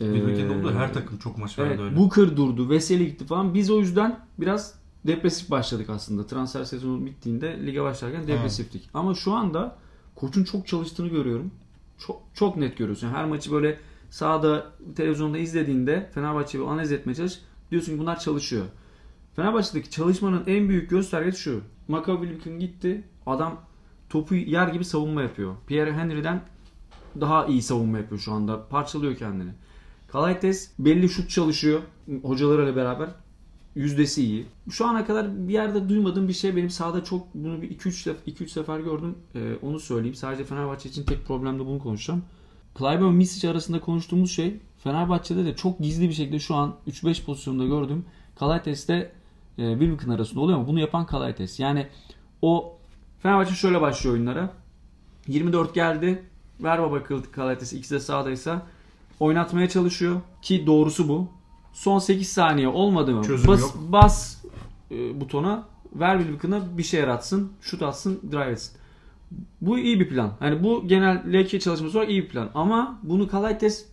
[0.00, 1.96] Ülkede Ee, oldu her takım çok maç verdi Evet, öyle.
[1.96, 3.54] Booker durdu, Veseli gitti falan.
[3.54, 4.74] Biz o yüzden biraz
[5.06, 6.26] depresif başladık aslında.
[6.26, 8.90] Transfer sezonu bittiğinde lige başlarken depresiftik.
[8.94, 9.76] Ama şu anda
[10.14, 11.50] koçun çok çalıştığını görüyorum.
[11.98, 13.06] Çok çok net görüyorsun.
[13.06, 13.78] Yani her maçı böyle
[14.10, 17.40] sahada televizyonda izlediğinde Fenerbahçe'yi analiz etmeye çalış.
[17.70, 18.64] Diyorsun ki bunlar çalışıyor.
[19.36, 21.60] Fenerbahçe'deki çalışmanın en büyük göstergesi şu.
[21.88, 23.04] Maccabi Wilkin gitti.
[23.26, 23.60] Adam
[24.08, 25.54] topu yer gibi savunma yapıyor.
[25.66, 26.40] Pierre Henry'den
[27.20, 28.68] daha iyi savunma yapıyor şu anda.
[28.68, 29.50] Parçalıyor kendini.
[30.08, 31.80] Kalaites belli şut çalışıyor
[32.22, 33.08] hocalarıyla beraber.
[33.74, 34.46] Yüzdesi iyi.
[34.70, 38.32] Şu ana kadar bir yerde duymadığım bir şey benim sahada çok bunu bir 2-3 def-
[38.34, 39.14] 2-3 sefer gördüm.
[39.34, 40.14] Ee, onu söyleyeyim.
[40.14, 42.22] Sadece Fenerbahçe için tek problemde bunu konuşacağım.
[42.78, 47.64] Clyburn Misic arasında konuştuğumuz şey Fenerbahçe'de de çok gizli bir şekilde şu an 3-5 pozisyonda
[47.64, 48.04] gördüm.
[48.38, 49.12] Kalaites'te
[49.58, 51.60] e, Wilbekin arasında oluyor ama bunu yapan Kalaites.
[51.60, 51.86] Yani
[52.42, 52.78] o
[53.22, 54.52] Fenerbahçe şöyle başlıyor oyunlara.
[55.28, 56.22] 24 geldi.
[56.60, 58.66] Ver baba Kalaites ikisi de sağdaysa
[59.20, 61.28] oynatmaya çalışıyor ki doğrusu bu.
[61.72, 63.24] Son 8 saniye olmadı mı?
[63.24, 63.74] Çözüm bas, yok.
[63.88, 64.44] bas
[64.90, 67.52] e, butona ver Wilbekin'a bir şey yaratsın.
[67.60, 68.76] Şut atsın, drive etsin.
[69.60, 70.32] Bu iyi bir plan.
[70.40, 72.50] Yani bu genel LK çalışması olarak iyi bir plan.
[72.54, 73.86] Ama bunu Kalaites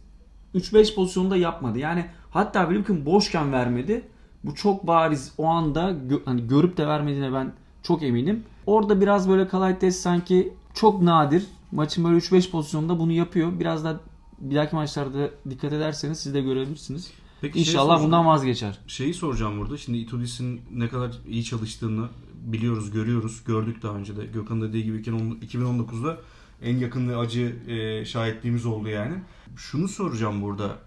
[0.56, 1.80] 3-5 pozisyonda yapmadı.
[1.80, 4.04] Yani hatta Wilbekin boşken vermedi.
[4.44, 7.52] Bu çok bariz o anda gö- hani görüp de vermediğine ben
[7.84, 8.44] çok eminim.
[8.66, 13.60] Orada biraz böyle Kalaites sanki çok nadir maçın böyle 3-5 pozisyonda bunu yapıyor.
[13.60, 14.00] Biraz da
[14.50, 17.12] bir dahaki maçlarda dikkat ederseniz siz de görebilirsiniz.
[17.42, 18.06] Peki şey İnşallah soracağım.
[18.06, 18.80] bundan vazgeçer.
[18.88, 19.78] Şeyi soracağım burada.
[19.78, 23.44] Şimdi Itudis'in ne kadar iyi çalıştığını biliyoruz, görüyoruz.
[23.44, 24.26] Gördük daha önce de.
[24.26, 26.18] Gökhan dediği gibi 2019'da
[26.62, 29.16] en yakın ve acı e, şahitliğimiz oldu yani.
[29.56, 30.78] Şunu soracağım burada.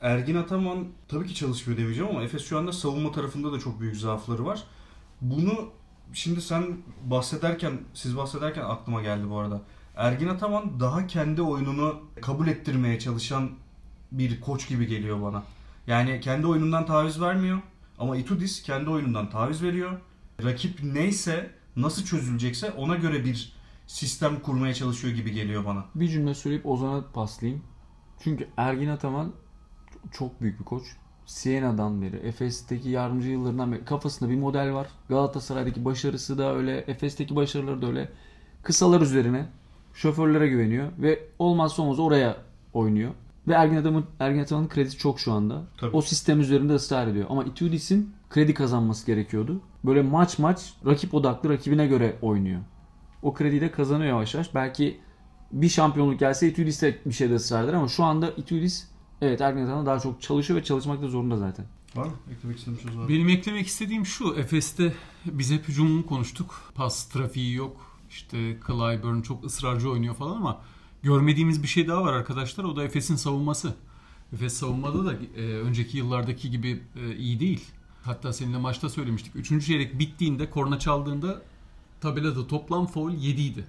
[0.00, 3.96] Ergin Ataman tabii ki çalışmıyor demeyeceğim ama Efes şu anda savunma tarafında da çok büyük
[3.96, 4.64] zaafları var.
[5.20, 5.68] Bunu
[6.12, 9.62] şimdi sen bahsederken, siz bahsederken aklıma geldi bu arada.
[9.96, 13.50] Ergin Ataman daha kendi oyununu kabul ettirmeye çalışan
[14.12, 15.42] bir koç gibi geliyor bana.
[15.86, 17.58] Yani kendi oyunundan taviz vermiyor
[17.98, 20.00] ama Itudis kendi oyunundan taviz veriyor.
[20.44, 23.52] Rakip neyse, nasıl çözülecekse ona göre bir
[23.86, 25.84] sistem kurmaya çalışıyor gibi geliyor bana.
[25.94, 27.62] Bir cümle söyleyip Ozan'a paslayayım.
[28.20, 29.32] Çünkü Ergin Ataman
[30.12, 30.82] çok büyük bir koç.
[31.26, 34.86] Siena'dan beri, Efes'teki yardımcı yıllarından beri kafasında bir model var.
[35.08, 38.12] Galatasaray'daki başarısı da öyle, Efes'teki başarıları da öyle.
[38.62, 39.46] Kısalar üzerine
[39.94, 42.36] şoförlere güveniyor ve olmazsa olmaz oraya
[42.72, 43.10] oynuyor.
[43.48, 45.62] Ve Ergin Ataman'ın Ergin Ataman'ın kredisi çok şu anda.
[45.76, 45.96] Tabii.
[45.96, 47.26] O sistem üzerinde ısrar ediyor.
[47.30, 49.60] Ama Itudis'in kredi kazanması gerekiyordu.
[49.84, 52.60] Böyle maç maç rakip odaklı rakibine göre oynuyor.
[53.22, 54.54] O krediyi de kazanıyor yavaş yavaş.
[54.54, 55.00] Belki
[55.52, 58.88] bir şampiyonluk gelse Itudis de bir şeyde ısrar eder ama şu anda Itudis
[59.20, 61.66] evet Ergin Ataman daha çok çalışıyor ve çalışmak da zorunda zaten.
[61.96, 62.12] Var mı?
[62.36, 63.08] Eklemek istediğim söz var?
[63.08, 64.34] Benim eklemek istediğim şu.
[64.34, 64.92] Efes'te
[65.24, 66.72] biz hep hücumunu konuştuk.
[66.74, 67.93] Pas trafiği yok.
[68.14, 70.60] İşte Clyburn çok ısrarcı oynuyor falan ama
[71.02, 72.64] görmediğimiz bir şey daha var arkadaşlar.
[72.64, 73.74] O da Efes'in savunması.
[74.32, 77.64] Efes savunmada da e, önceki yıllardaki gibi e, iyi değil.
[78.02, 79.36] Hatta seninle maçta söylemiştik.
[79.36, 81.42] Üçüncü çeyrek bittiğinde, korna çaldığında
[82.00, 83.64] tabelada toplam foul 7 idi.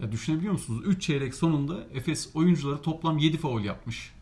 [0.00, 0.82] Ya düşünebiliyor musunuz?
[0.86, 4.12] 3 çeyrek sonunda Efes oyuncuları toplam 7 foul yapmış.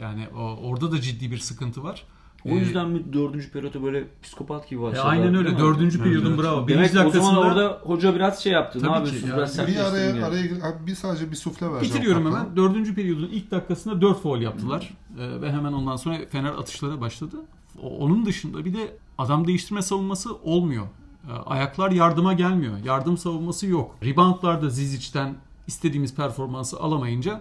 [0.00, 2.06] Yani o, orada da ciddi bir sıkıntı var.
[2.46, 5.02] O Ee, yüzden mi dördüncü periyoda böyle psikopat gibi e, başladı?
[5.04, 5.58] aynen öyle.
[5.58, 6.38] Dördüncü periyodun evet.
[6.42, 6.68] bravo.
[6.68, 8.80] Demek Birinci o zaman orada hoca biraz şey yaptı.
[8.80, 9.14] Tabii ne ki.
[9.14, 9.28] yapıyorsunuz?
[9.30, 10.24] Yani biraz Bir araya, yani.
[10.24, 11.94] araya gir- abi bir sadece bir sufle vereceğim.
[11.94, 12.56] bitiriyorum hemen.
[12.56, 14.90] Dördüncü periyodun ilk dakikasında 4 foul yaptılar.
[15.18, 17.36] Ee, ve hemen ondan sonra Fener atışlara başladı.
[17.82, 20.86] Onun dışında bir de adam değiştirme savunması olmuyor.
[21.28, 22.74] Ee, ayaklar yardıma gelmiyor.
[22.84, 23.96] Yardım savunması yok.
[24.04, 25.34] Reboundlarda Zizic'ten
[25.66, 27.40] istediğimiz performansı alamayınca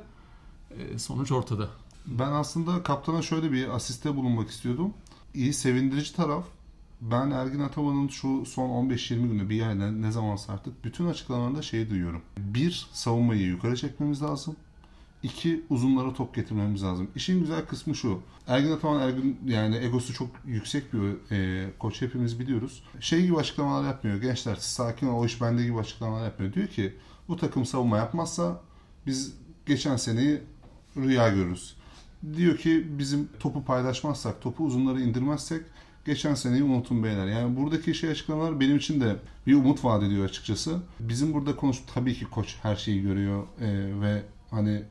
[0.72, 1.68] e, sonuç ortada.
[2.08, 4.94] Ben aslında kaptana şöyle bir asiste bulunmak istiyordum.
[5.34, 6.46] İyi sevindirici taraf
[7.02, 11.89] ben Ergin Ataman'ın şu son 15-20 günde bir yerden ne zaman artık bütün açıklamalarında şeyi
[11.89, 12.22] duyuyorum.
[12.38, 14.56] Bir, savunmayı yukarı çekmemiz lazım.
[15.24, 17.08] İki, uzunlara top getirmemiz lazım.
[17.15, 18.20] İşin güzel kısmı şu.
[18.48, 22.84] Ergin Ataman Ergin yani egosu çok yüksek bir e, koç hepimiz biliyoruz.
[23.00, 24.22] Şey gibi açıklamalar yapmıyor.
[24.22, 26.54] Gençler siz sakin ol o iş bende gibi açıklamalar yapmıyor.
[26.54, 26.94] Diyor ki
[27.28, 28.62] bu takım savunma yapmazsa
[29.06, 29.34] biz
[29.65, 30.41] geçen seneyi
[30.98, 31.75] rüya görürüz.
[32.38, 35.62] Diyor ki bizim topu paylaşmazsak, topu uzunlara indirmezsek
[36.06, 37.28] geçen seneyi unutun beyler.
[37.28, 39.16] Yani buradaki şey açıklamalar benim için de
[39.48, 40.80] bir umut vaat ediyor açıkçası.
[41.00, 44.84] Bizim burada konuş tabii ki koç her şeyi görüyor e, ve hani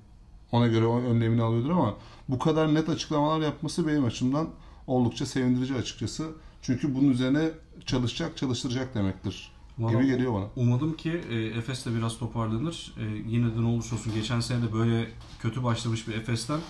[0.52, 1.96] ona göre o önlemini alıyordur ama
[2.28, 4.48] bu kadar net açıklamalar yapması benim açımdan
[4.86, 6.32] oldukça sevindirici açıkçası.
[6.62, 7.50] Çünkü bunun üzerine
[7.86, 9.52] çalışacak, çalıştıracak demektir.
[9.78, 10.46] Valla Gibi geliyor bana.
[10.56, 12.94] Umadım ki e, Efes de biraz toparlanır.
[12.98, 15.08] E, yine de ne olursa olsun geçen sene de böyle
[15.40, 16.60] kötü başlamış bir Efes'ten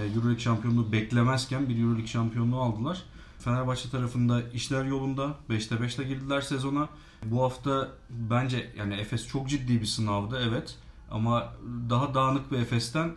[0.00, 3.02] Euroleague şampiyonluğu beklemezken bir Euroleague şampiyonluğu aldılar.
[3.38, 5.34] Fenerbahçe tarafında işler yolunda.
[5.50, 6.88] 5'te 5'te girdiler sezona.
[7.24, 10.78] Bu hafta bence yani Efes çok ciddi bir sınavdı evet.
[11.10, 11.52] Ama
[11.90, 13.12] daha dağınık bir Efes'ten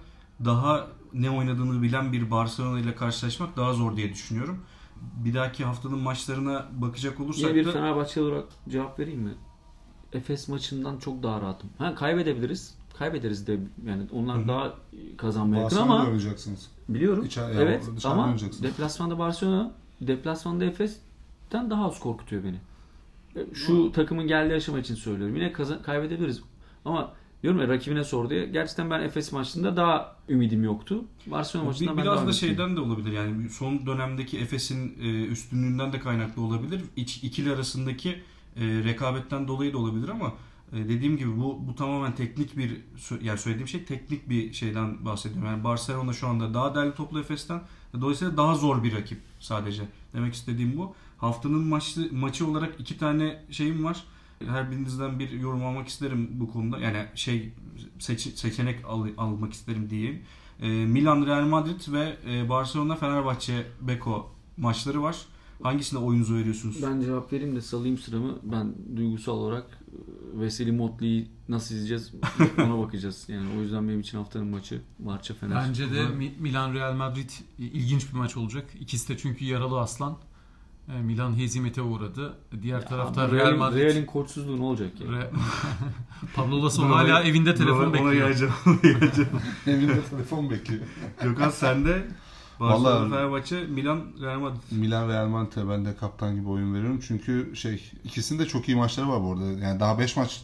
[0.46, 4.64] daha ne oynadığını bilen bir Barcelona ile karşılaşmak daha zor diye düşünüyorum.
[4.96, 9.34] Bir dahaki haftanın maçlarına bakacak olursak Yine bir da Fenerbahçe olarak cevap vereyim mi?
[10.14, 11.70] Efes maçından çok daha rahatım.
[11.78, 12.77] Ha kaybedebiliriz.
[13.00, 14.48] Kaybederiz de yani onlar Hı hı.
[14.48, 14.74] daha
[15.18, 16.68] kazanmaya yakın ama oynayacaksınız.
[16.90, 17.26] biliyorum.
[17.26, 22.58] İçer- ya evet ama deplasmanda Barcelona, deplasmanda Efes'ten daha az korkutuyor beni.
[23.36, 25.36] E, Şu takımın geldiği aşama için söylüyorum.
[25.36, 26.42] Yine kazan- kaybedebiliriz.
[26.86, 28.46] Ama diyorum ya rakibine sor diye.
[28.46, 31.06] Gerçekten ben Efes maçında daha ümidim yoktu.
[31.28, 35.24] Barcelona Bir- maçında ben biraz daha da şeyden de olabilir yani son dönemdeki Efes'in e,
[35.26, 36.82] üstünlüğünden de kaynaklı olabilir.
[36.96, 38.10] İç, ikili arasındaki
[38.56, 40.34] e, rekabetten dolayı da olabilir ama
[40.72, 42.82] dediğim gibi bu bu tamamen teknik bir
[43.22, 45.48] yani söylediğim şey teknik bir şeyden bahsediyorum.
[45.50, 47.62] Yani Barcelona şu anda daha değerli toplu Efes'ten
[48.02, 49.84] dolayısıyla daha zor bir rakip sadece.
[50.14, 50.96] Demek istediğim bu.
[51.18, 54.04] Haftanın maçlı, maçı olarak iki tane şeyim var.
[54.46, 56.80] Her birinizden bir yorum almak isterim bu konuda.
[56.80, 57.54] Yani şey
[58.00, 60.22] seç- seçenek al- almak isterim diyeyim.
[60.62, 65.18] E, Milan Real Madrid ve e, Barcelona Fenerbahçe Beko maçları var.
[65.64, 66.84] Hangisine oyunuzu veriyorsunuz?
[66.84, 68.38] Ben cevap vereyim de salayım sıramı.
[68.44, 69.66] Ben duygusal olarak
[70.36, 72.12] e, Veseli Motley'i nasıl izleyeceğiz
[72.58, 73.26] ona bakacağız.
[73.28, 75.56] Yani o yüzden benim için haftanın maçı Barça Fener.
[75.68, 78.66] Bence de Mi- Milan Real Madrid ilginç bir maç olacak.
[78.80, 80.18] İkisi de çünkü yaralı aslan.
[80.98, 82.34] E, Milan hezimete uğradı.
[82.62, 83.78] Diğer tarafta Ama Real Madrid.
[83.82, 85.08] Real'in koçsuzluğu ne olacak ya?
[85.08, 85.30] Re-
[86.36, 88.06] Pablo Lasso hala evinde telefon bekliyor.
[88.12, 88.54] ona geleceğim.
[89.68, 90.82] Evinde telefon bekliyor.
[91.24, 92.08] Gökhan sende
[92.60, 94.58] Barcelona, Vallahi- Fenerbahçe, Milan, Real Madrid.
[94.72, 97.00] Milan Real Madrid'e ben de kaptan gibi oyun veriyorum.
[97.08, 99.46] Çünkü şey ikisinde çok iyi maçları var bu arada.
[99.66, 100.42] Yani daha 5 maç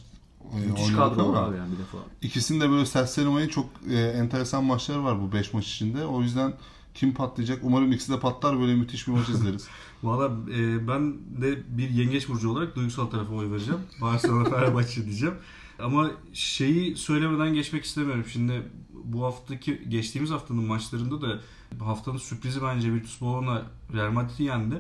[0.53, 1.97] e, Müthiş kadro ama var abi yani bir defa.
[2.21, 6.05] ikisinde böyle serseri oyun çok e, enteresan maçları var bu 5 maç içinde.
[6.05, 6.53] O yüzden
[6.93, 7.59] kim patlayacak?
[7.63, 9.67] Umarım ikisi de patlar böyle müthiş bir maç izleriz.
[10.03, 13.79] Valla e, ben de bir yengeç burcu olarak duygusal tarafa oy vereceğim.
[14.01, 15.35] Barcelona Fenerbahçe diyeceğim.
[15.79, 18.25] Ama şeyi söylemeden geçmek istemiyorum.
[18.31, 18.61] Şimdi
[19.03, 21.39] bu haftaki geçtiğimiz haftanın maçlarında da
[21.79, 23.61] haftanın sürprizi bence Virtus Bologna
[23.93, 24.75] Real Madrid'i yendi.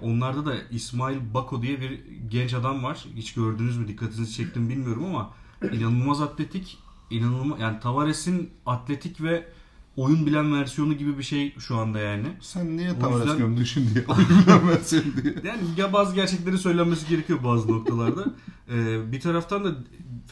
[0.00, 3.04] Onlarda da İsmail Bako diye bir genç adam var.
[3.16, 5.30] Hiç gördünüz mü dikkatinizi çektim bilmiyorum ama
[5.72, 6.78] inanılmaz atletik.
[7.10, 9.48] inanılmaz yani Tavares'in atletik ve
[9.96, 12.26] oyun bilen versiyonu gibi bir şey şu anda yani.
[12.40, 14.04] Sen niye Tavares yüzden- gömdün şimdi?
[14.08, 15.34] Oyun bilemezsin diye.
[15.44, 18.24] Yani ya bazı gerçekleri söylenmesi gerekiyor bazı noktalarda.
[18.70, 19.74] Ee, bir taraftan da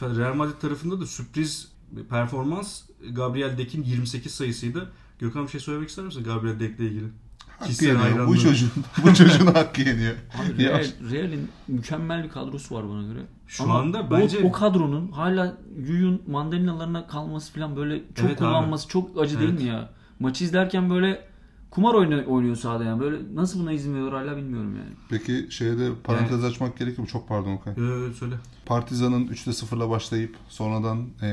[0.01, 1.71] Real Madrid tarafında da sürpriz
[2.09, 4.91] performans Gabriel Dek'in 28 sayısıydı.
[5.19, 7.05] Gökhan bir şey söylemek ister misin Gabriel Dek'le ilgili?
[7.47, 8.03] Hakkı Kişisel yeniyor.
[8.03, 8.27] hayranlığı.
[8.27, 8.69] Bu çocuğun,
[9.03, 10.15] bu çocuğun hakkı yeniyor.
[10.37, 13.19] Abi Real, Real'in mükemmel bir kadrosu var bana göre.
[13.47, 18.41] Şu Ama anda o- bence o, kadronun hala Yuyun mandalinalarına kalması falan böyle çok Evet
[18.41, 18.47] abi.
[18.47, 19.61] kullanması çok acı değil Evet.
[19.61, 19.89] mi ya?
[20.19, 21.27] Maçı izlerken böyle
[21.69, 22.99] kumar oynuyor, oynuyor sahada yani.
[22.99, 24.89] Böyle nasıl buna izin veriyor hala bilmiyorum yani.
[25.09, 27.07] Peki şeyde parantez açmak gerekir mi?
[27.07, 27.73] Çok pardon Okay.
[27.73, 28.35] Ee, söyle.
[28.65, 31.27] Partizan'ın 3'te 0'la başlayıp sonradan eee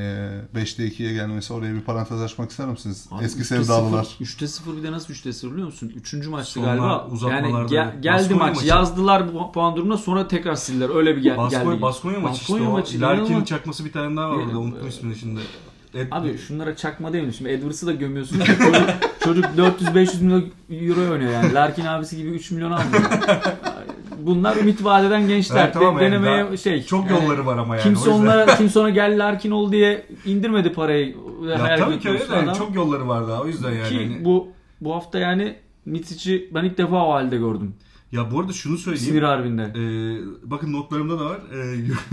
[0.55, 3.09] 5'te 2'ye gelmesi oraya bir parantez açmak ister misiniz?
[3.11, 4.05] Abi Eski 3'te sevdalılar.
[4.05, 5.93] 0 3'te 0 bir de nasıl 3'te 0 biliyor musun?
[5.97, 6.27] 3.
[6.29, 6.87] maçtı Sonra galiba.
[6.87, 8.57] Yani uzatmalarda ge- geldi maç.
[8.57, 8.67] maçı.
[8.69, 10.97] Yazdılar bu puan durumuna sonra tekrar sildiler.
[10.97, 11.83] Öyle bir gel- Baskonya, geldi.
[11.83, 12.73] Baskonya maçı işte Baskonya o.
[12.73, 13.49] maçı, Larkin'in inanılmaz.
[13.49, 14.59] çakması bir tane daha var orada.
[14.59, 15.41] Unuttum ismini şimdi.
[15.95, 17.35] Ed- Abi şunlara çakma değil mi?
[17.35, 18.41] Şimdi Edwards'ı da gömüyorsun.
[18.41, 18.89] çocuk,
[19.25, 21.55] çocuk 400-500 milyon euro oynuyor yani.
[21.55, 23.03] Larkin abisi gibi 3 milyon almıyor.
[24.19, 25.65] Bunlar ümit vadeden gençler.
[25.65, 26.83] Evet, tamam De- yani denemeye daha şey.
[26.83, 27.83] çok yani yolları var ama yani.
[27.83, 31.17] Kimse onlara kimse ona gel Larkin ol diye indirmedi parayı.
[31.49, 33.89] Ya tabii ki öyle de çok yolları var daha o yüzden yani.
[33.89, 34.49] Ki Hani- bu
[34.81, 37.75] bu hafta yani Mitsic'i ben ilk defa o halde gördüm.
[38.15, 39.07] Ya bu arada şunu söyleyeyim.
[39.09, 39.63] Sinir harbinde.
[39.63, 41.41] Ee, bakın notlarımda da var.
[41.53, 41.57] Ee,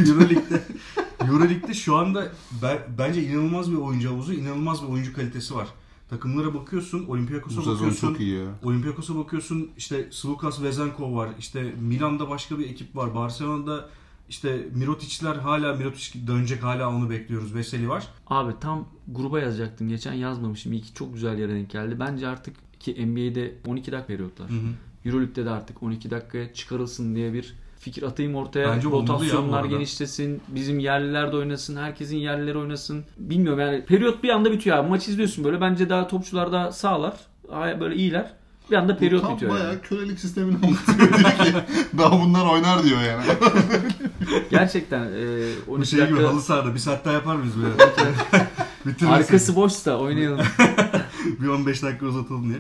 [0.10, 0.62] Euroleague'de
[1.28, 5.68] Euroleague'de şu anda ben- bence inanılmaz bir oyuncu havuzu, inanılmaz bir oyuncu kalitesi var.
[6.10, 8.08] Takımlara bakıyorsun, Olympiakos'a bakıyorsun.
[8.08, 8.46] çok iyi ya.
[8.64, 11.30] Olympiakos'a bakıyorsun, işte Slukas Vezenkov var.
[11.40, 13.16] işte Milan'da başka bir ekip var.
[13.16, 13.90] Barcelona'da
[14.30, 17.56] işte Mirotic'ler hala Mirotic dönecek hala onu bekliyoruz.
[17.56, 18.08] Veseli var.
[18.28, 19.90] Abi tam gruba yazacaktım.
[19.90, 20.74] Geçen yazmamışım.
[20.74, 21.96] İyi ki çok güzel yere denk geldi.
[22.00, 24.50] Bence artık ki NBA'de 12 dakika periyotlar.
[24.50, 24.68] Hı hı.
[25.06, 28.68] Euroleague'de de artık 12 dakikaya çıkarılsın diye bir fikir atayım ortaya.
[28.76, 30.42] Bence Rotasyonlar genişlesin.
[30.48, 31.78] Bizim yerliler de oynasın.
[31.78, 33.04] Herkesin yerlileri oynasın.
[33.18, 34.90] Bilmiyorum yani periyot bir anda bitiyor abi.
[34.90, 35.62] Maç izliyorsun böyle.
[35.62, 37.14] Bence daha topçular daha sağlar.
[37.80, 38.34] Böyle iyiler.
[38.72, 39.52] Bir anda periyot tam bitiyor.
[39.52, 39.82] bayağı Yani.
[39.82, 41.12] kölelik sistemini anlatıyor.
[41.46, 41.54] ki
[41.98, 43.24] daha bunlar oynar diyor yani.
[44.50, 49.08] Gerçekten e, Bu 12 şey gibi dakika halı sahada bir saat daha yapar mıyız böyle?
[49.14, 50.46] Arkası boşsa oynayalım.
[51.40, 52.60] bir 15 dakika uzatalım diye.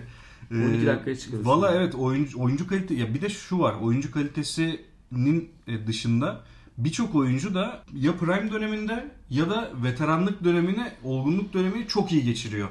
[0.51, 1.45] Ee, 12 dakikaya çıkarız.
[1.45, 6.41] Valla evet oyuncu, oyuncu kalite ya bir de şu var oyuncu kalitesinin e, dışında
[6.77, 12.69] birçok oyuncu da ya prime döneminde ya da veteranlık dönemini, olgunluk dönemini çok iyi geçiriyor.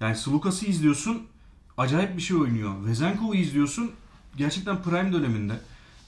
[0.00, 1.22] Yani Slukas'ı izliyorsun
[1.76, 2.86] acayip bir şey oynuyor.
[2.86, 3.90] Vezenkov'u izliyorsun
[4.36, 5.52] gerçekten prime döneminde.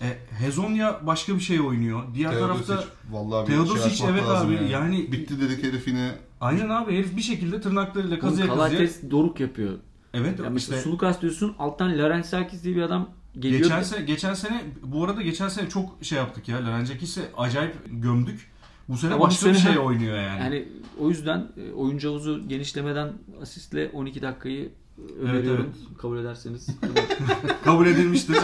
[0.00, 2.02] E, Hezonya başka bir şey oynuyor.
[2.14, 6.92] Diğer tarafta vallahi bir Teodosic, şey evet abi, yani- bitti dedik herif yine aynen abi
[6.94, 8.68] herif bir şekilde tırnaklarıyla kazıya kazıya.
[8.68, 9.74] Kalates doruk yapıyor.
[10.14, 13.62] Evet Ya mesela işte Sulukas diyorsun alttan Larence Sarkis diye bir adam geliyor.
[13.62, 16.64] Geçen sene, geçen sene bu arada geçen sene çok şey yaptık ya.
[16.66, 18.50] Larencakis'i acayip gömdük.
[18.88, 20.40] Bu sene Ama bu başka bir şey oynuyor yani.
[20.40, 20.68] Yani
[21.00, 24.72] o yüzden e, oyuncu havuzu genişlemeden asistle 12 dakikayı
[25.22, 25.74] öneriyorum.
[25.98, 26.66] Kabul ederseniz.
[27.64, 28.36] Kabul edilmiştir.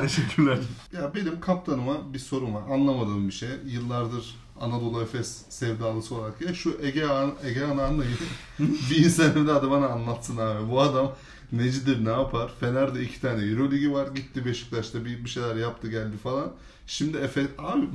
[0.00, 0.58] Teşekkürler.
[0.92, 2.62] Ya benim kaptanıma bir sorum var.
[2.70, 3.48] Anlamadığım bir şey.
[3.66, 6.40] Yıllardır Anadolu Efes sevdalısı olarak.
[6.40, 8.16] Ya şu Ege, An Ege Anarlı'yı
[8.58, 10.70] bir insan evladı bana anlatsın abi.
[10.70, 11.12] Bu adam
[11.52, 12.50] necidir ne yapar?
[12.60, 14.08] Fener'de iki tane Euroligi var.
[14.14, 16.52] Gitti Beşiktaş'ta bir, bir şeyler yaptı geldi falan.
[16.86, 17.46] Şimdi Efes...
[17.58, 17.86] Abi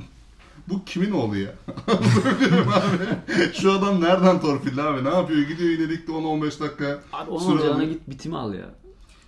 [0.68, 1.52] bu kimin oğlu ya?
[1.88, 3.52] Abi.
[3.54, 5.04] Şu adam nereden torpilli abi?
[5.04, 5.48] Ne yapıyor?
[5.48, 7.00] Gidiyor ligde 10-15 dakika.
[7.12, 7.82] Abi onun alıyor.
[7.82, 8.85] git bitimi al ya.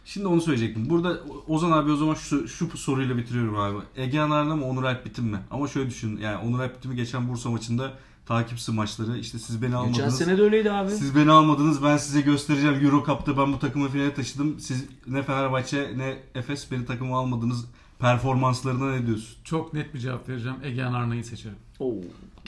[0.08, 0.90] Şimdi onu söyleyecektim.
[0.90, 3.76] Burada Ozan abi o zaman şu, şu soruyla bitiriyorum abi.
[3.96, 5.38] Ege Anar'la mı Onur Alp Bitim mi?
[5.50, 6.16] Ama şöyle düşün.
[6.16, 7.92] Yani Onur Alp Bitim'i geçen Bursa maçında
[8.26, 9.18] takipsi maçları.
[9.18, 10.18] işte siz beni Geçen almadınız.
[10.18, 10.90] sene de öyleydi abi.
[10.90, 11.84] Siz beni almadınız.
[11.84, 12.84] Ben size göstereceğim.
[12.84, 14.60] Euro Cup'ta ben bu takımı finale taşıdım.
[14.60, 17.64] Siz ne Fenerbahçe ne Efes beni takıma almadınız.
[17.98, 19.36] Performanslarına ne diyorsun?
[19.44, 20.56] Çok net bir cevap vereceğim.
[20.62, 21.56] Ege Arna'yı seçerim.
[21.78, 21.94] Oo.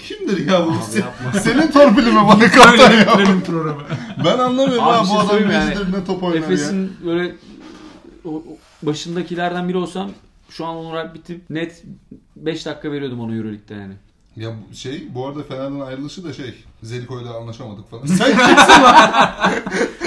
[0.08, 0.98] Kimdir ya bu?
[0.98, 1.40] Yapma.
[1.40, 3.18] Senin torpili mi bana kaptan ya?
[3.18, 3.80] Benim programı.
[4.24, 5.74] Ben anlamıyorum Abi ha şey bu adam yani.
[5.92, 6.44] ne top oynar ya.
[6.44, 7.34] Efes'in böyle
[8.24, 8.42] o- o
[8.82, 10.10] başındakilerden biri olsam
[10.50, 11.84] şu an Onur bitip net
[12.36, 13.94] 5 dakika veriyordum ona Euroleague'de yani.
[14.36, 18.06] Ya şey bu arada Fener'den ayrılışı da şey Zeliko'yla anlaşamadık falan.
[18.06, 19.52] Sen kimsin lan?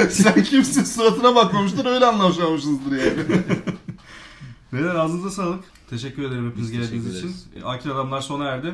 [0.10, 3.42] Sen kimsin suratına bakmamıştır öyle anlaşamamışsınızdır yani.
[4.74, 5.64] Beyler ağzınıza sağlık.
[5.90, 7.36] Teşekkür ederim hepiniz geldiğiniz için.
[7.66, 8.74] Akil Adamlar sona erdi.